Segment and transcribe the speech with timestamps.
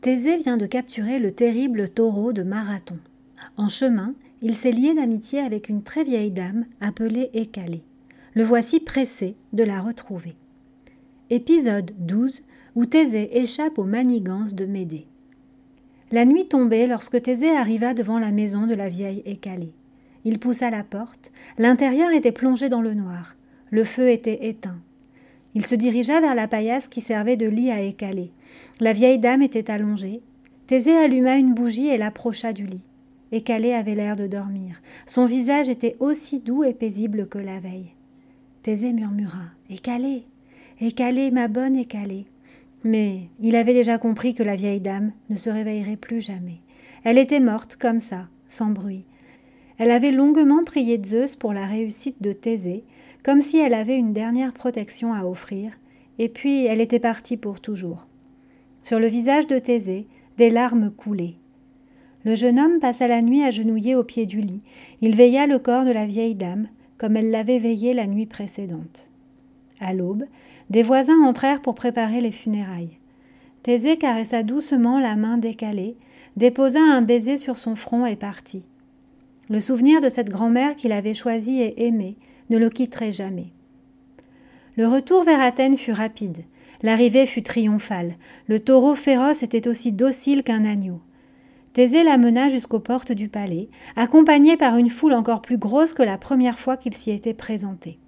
[0.00, 2.96] Thésée vient de capturer le terrible taureau de Marathon.
[3.58, 7.82] En chemin, il s'est lié d'amitié avec une très vieille dame appelée Écalée.
[8.32, 10.36] Le voici pressé de la retrouver.
[11.28, 12.42] Épisode 12
[12.76, 15.06] où Thésée échappe aux manigances de Médée.
[16.12, 19.74] La nuit tombait lorsque Thésée arriva devant la maison de la vieille Écalée.
[20.24, 21.30] Il poussa la porte.
[21.58, 23.36] L'intérieur était plongé dans le noir.
[23.70, 24.78] Le feu était éteint.
[25.54, 28.32] Il se dirigea vers la paillasse qui servait de lit à Écalée.
[28.78, 30.20] La vieille dame était allongée.
[30.66, 32.84] Thésée alluma une bougie et l'approcha du lit.
[33.32, 34.80] Écalée avait l'air de dormir.
[35.06, 37.94] Son visage était aussi doux et paisible que la veille.
[38.62, 40.24] Thésée murmura Écalée
[40.80, 42.26] Écalée, ma bonne Écalée.
[42.84, 46.60] Mais il avait déjà compris que la vieille dame ne se réveillerait plus jamais.
[47.04, 49.04] Elle était morte comme ça, sans bruit.
[49.78, 52.84] Elle avait longuement prié Zeus pour la réussite de Thésée,
[53.22, 55.72] comme si elle avait une dernière protection à offrir,
[56.18, 58.06] et puis elle était partie pour toujours.
[58.82, 60.06] Sur le visage de Thésée,
[60.38, 61.36] des larmes coulaient.
[62.24, 64.60] Le jeune homme passa la nuit agenouillé au pied du lit.
[65.00, 69.06] Il veilla le corps de la vieille dame, comme elle l'avait veillé la nuit précédente.
[69.80, 70.24] À l'aube,
[70.68, 72.98] des voisins entrèrent pour préparer les funérailles.
[73.62, 75.96] Thésée caressa doucement la main décalée,
[76.36, 78.64] déposa un baiser sur son front et partit.
[79.48, 82.16] Le souvenir de cette grand-mère qu'il avait choisie et aimée
[82.50, 83.52] ne le quitterait jamais.
[84.76, 86.38] Le retour vers Athènes fut rapide.
[86.82, 88.14] L'arrivée fut triomphale.
[88.46, 91.00] Le taureau féroce était aussi docile qu'un agneau.
[91.72, 96.18] Thésée l'amena jusqu'aux portes du palais, accompagné par une foule encore plus grosse que la
[96.18, 97.98] première fois qu'il s'y était présenté.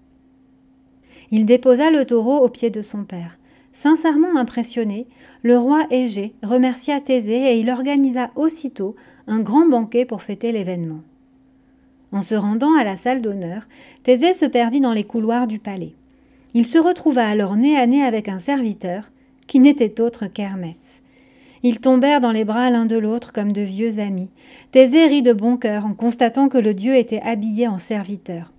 [1.30, 3.38] Il déposa le taureau aux pieds de son père.
[3.72, 5.06] Sincèrement impressionné,
[5.42, 8.96] le roi Égée remercia Thésée et il organisa aussitôt
[9.26, 11.00] un grand banquet pour fêter l'événement.
[12.12, 13.66] En se rendant à la salle d'honneur,
[14.02, 15.94] Thésée se perdit dans les couloirs du palais.
[16.54, 19.10] Il se retrouva alors nez à nez avec un serviteur,
[19.46, 21.02] qui n'était autre qu'Hermès.
[21.62, 24.28] Ils tombèrent dans les bras l'un de l'autre comme de vieux amis.
[24.72, 28.52] Thésée rit de bon cœur en constatant que le dieu était habillé en serviteur.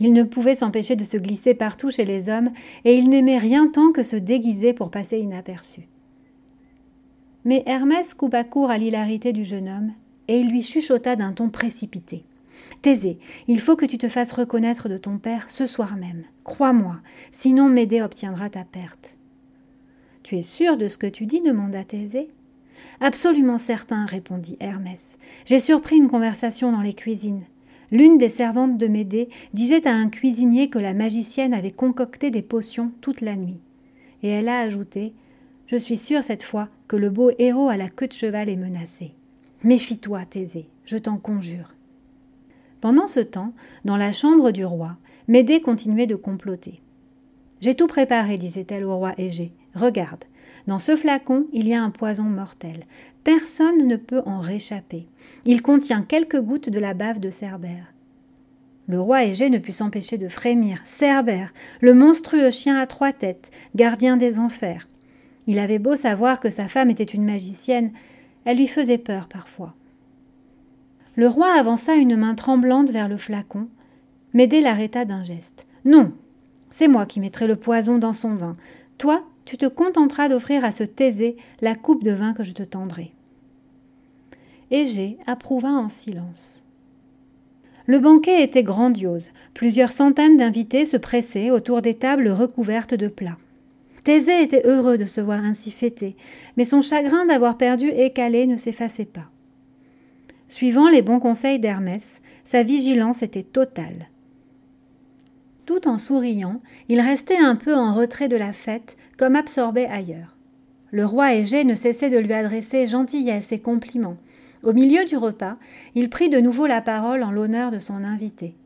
[0.00, 2.50] Il ne pouvait s'empêcher de se glisser partout chez les hommes,
[2.84, 5.82] et il n'aimait rien tant que se déguiser pour passer inaperçu.
[7.44, 9.92] Mais Hermès coupa court à l'hilarité du jeune homme,
[10.28, 12.24] et il lui chuchota d'un ton précipité.
[12.82, 13.18] Thésée,
[13.48, 16.24] il faut que tu te fasses reconnaître de ton père ce soir même.
[16.44, 16.96] Crois-moi,
[17.32, 19.14] sinon Médée obtiendra ta perte.
[20.22, 22.30] Tu es sûr de ce que tu dis demanda Thésée.
[23.00, 25.18] Absolument certain, répondit Hermès.
[25.44, 27.44] J'ai surpris une conversation dans les cuisines.
[27.90, 32.42] L'une des servantes de Médée disait à un cuisinier que la magicienne avait concocté des
[32.42, 33.60] potions toute la nuit.
[34.22, 35.12] Et elle a ajouté
[35.66, 38.56] Je suis sûre cette fois que le beau héros à la queue de cheval est
[38.56, 39.12] menacé.
[39.64, 41.74] Méfie-toi, Thésée, je t'en conjure.
[42.80, 43.52] Pendant ce temps,
[43.84, 44.96] dans la chambre du roi,
[45.28, 46.80] Médée continuait de comploter.
[47.60, 49.52] J'ai tout préparé, disait-elle au roi Égée.
[49.74, 50.24] Regarde,
[50.66, 52.84] dans ce flacon, il y a un poison mortel.
[53.22, 55.06] Personne ne peut en réchapper.
[55.44, 57.92] Il contient quelques gouttes de la bave de Cerbère.
[58.88, 60.80] Le roi Égée ne put s'empêcher de frémir.
[60.84, 64.88] Cerbère, le monstrueux chien à trois têtes, gardien des enfers.
[65.46, 67.92] Il avait beau savoir que sa femme était une magicienne,
[68.44, 69.74] elle lui faisait peur parfois.
[71.20, 73.68] Le roi avança une main tremblante vers le flacon.
[74.32, 75.66] Médée l'arrêta d'un geste.
[75.84, 76.12] Non,
[76.70, 78.56] c'est moi qui mettrai le poison dans son vin.
[78.96, 82.62] Toi, tu te contenteras d'offrir à ce Thésée la coupe de vin que je te
[82.62, 83.12] tendrai.
[84.70, 86.64] Égée approuva en silence.
[87.84, 89.30] Le banquet était grandiose.
[89.52, 93.36] Plusieurs centaines d'invités se pressaient autour des tables recouvertes de plats.
[94.04, 96.16] Thésée était heureux de se voir ainsi fêté,
[96.56, 99.28] mais son chagrin d'avoir perdu Écalé ne s'effaçait pas.
[100.50, 104.08] Suivant les bons conseils d'Hermès, sa vigilance était totale.
[105.64, 110.34] Tout en souriant, il restait un peu en retrait de la fête, comme absorbé ailleurs.
[110.90, 114.16] Le roi Égée ne cessait de lui adresser gentillesse et compliments.
[114.64, 115.56] Au milieu du repas,
[115.94, 118.56] il prit de nouveau la parole en l'honneur de son invité.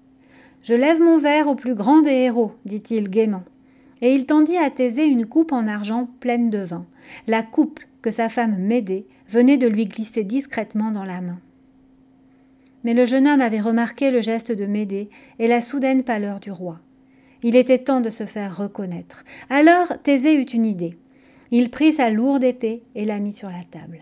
[0.63, 3.45] Je lève mon verre au plus grand des héros, dit-il gaiement.
[4.01, 6.87] Et il tendit à Thésée une coupe en argent pleine de vin,
[7.27, 11.39] la coupe que sa femme Médée venait de lui glisser discrètement dans la main.
[12.85, 15.09] Mais le jeune homme avait remarqué le geste de Médée
[15.39, 16.79] et la soudaine pâleur du roi.
[17.43, 19.25] Il était temps de se faire reconnaître.
[19.51, 20.97] Alors Thésée eut une idée.
[21.51, 24.01] Il prit sa lourde épée et la mit sur la table.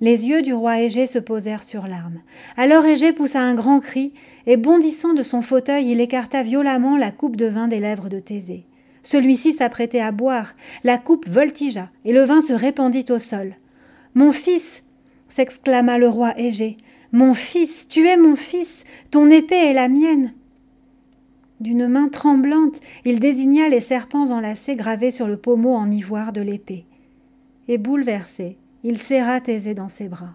[0.00, 2.20] Les yeux du roi Égée se posèrent sur l'arme.
[2.56, 4.12] Alors Égée poussa un grand cri,
[4.46, 8.18] et bondissant de son fauteuil, il écarta violemment la coupe de vin des lèvres de
[8.18, 8.66] Thésée.
[9.02, 10.54] Celui-ci s'apprêtait à boire.
[10.82, 13.54] La coupe voltigea, et le vin se répandit au sol.
[14.14, 14.82] Mon fils
[15.28, 16.76] s'exclama le roi Égée.
[17.14, 18.82] Mon fils, tu es mon fils,
[19.12, 20.34] ton épée est la mienne.
[21.60, 26.40] D'une main tremblante, il désigna les serpents enlacés gravés sur le pommeau en ivoire de
[26.40, 26.86] l'épée.
[27.68, 30.34] Et bouleversé, il serra Thésée dans ses bras.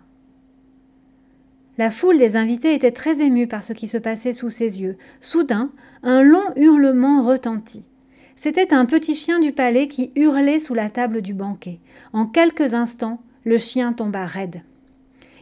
[1.78, 4.96] La foule des invités était très émue par ce qui se passait sous ses yeux.
[5.20, 5.68] Soudain,
[6.02, 7.90] un long hurlement retentit.
[8.38, 11.82] C'était un petit chien du palais qui hurlait sous la table du banquet.
[12.14, 14.62] En quelques instants, le chien tomba raide.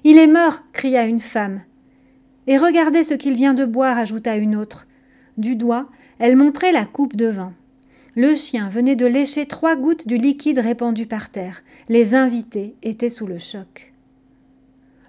[0.10, 1.64] Il est mort cria une femme.
[2.48, 4.88] Et regardez ce qu'il vient de boire ajouta une autre.
[5.38, 7.52] Du doigt, elle montrait la coupe de vin.
[8.16, 11.62] Le chien venait de lécher trois gouttes du liquide répandu par terre.
[11.90, 13.92] Les invités étaient sous le choc.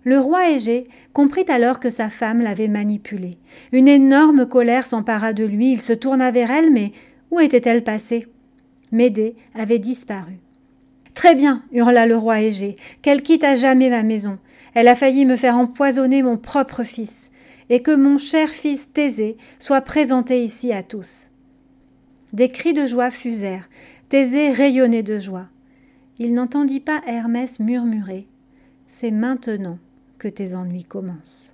[0.03, 3.39] Le roi Égée comprit alors que sa femme l'avait manipulé.
[3.71, 6.91] Une énorme colère s'empara de lui, il se tourna vers elle, mais
[7.31, 8.27] où était-elle passée?
[8.91, 10.41] Médée avait disparu.
[11.15, 14.41] Très bien, hurla le roi Égée, qu'elle quitte à jamais ma maison.
[14.79, 17.33] Elle a failli me faire empoisonner mon propre fils,
[17.69, 21.31] et que mon cher fils Thésée soit présenté ici à tous.
[22.33, 23.69] Des cris de joie fusèrent.
[24.09, 25.47] Thésée rayonnait de joie.
[26.21, 28.29] Il n'entendit pas Hermès murmurer
[28.87, 29.81] C'est maintenant
[30.17, 31.53] que tes ennuis commencent.